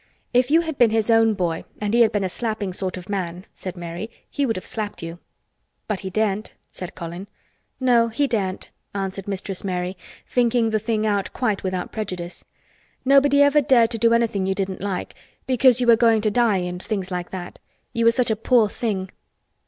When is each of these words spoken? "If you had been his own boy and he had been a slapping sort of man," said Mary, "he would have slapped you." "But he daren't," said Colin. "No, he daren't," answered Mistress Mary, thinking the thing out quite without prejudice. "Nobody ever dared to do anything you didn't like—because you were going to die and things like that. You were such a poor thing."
"If 0.33 0.49
you 0.49 0.61
had 0.61 0.79
been 0.79 0.89
his 0.89 1.11
own 1.11 1.35
boy 1.35 1.63
and 1.79 1.93
he 1.93 2.01
had 2.01 2.11
been 2.11 2.23
a 2.23 2.27
slapping 2.27 2.73
sort 2.73 2.97
of 2.97 3.07
man," 3.07 3.45
said 3.53 3.77
Mary, 3.77 4.09
"he 4.27 4.47
would 4.47 4.55
have 4.55 4.65
slapped 4.65 5.03
you." 5.03 5.19
"But 5.87 5.99
he 5.99 6.09
daren't," 6.09 6.53
said 6.71 6.95
Colin. 6.95 7.27
"No, 7.79 8.07
he 8.07 8.25
daren't," 8.25 8.71
answered 8.95 9.27
Mistress 9.27 9.63
Mary, 9.63 9.95
thinking 10.27 10.71
the 10.71 10.79
thing 10.79 11.05
out 11.05 11.31
quite 11.33 11.61
without 11.63 11.91
prejudice. 11.91 12.43
"Nobody 13.05 13.43
ever 13.43 13.61
dared 13.61 13.91
to 13.91 13.99
do 13.99 14.11
anything 14.11 14.47
you 14.47 14.55
didn't 14.55 14.81
like—because 14.81 15.79
you 15.79 15.85
were 15.85 15.95
going 15.95 16.21
to 16.21 16.31
die 16.31 16.57
and 16.57 16.81
things 16.81 17.11
like 17.11 17.29
that. 17.29 17.59
You 17.93 18.05
were 18.05 18.11
such 18.11 18.31
a 18.31 18.35
poor 18.35 18.69
thing." 18.69 19.11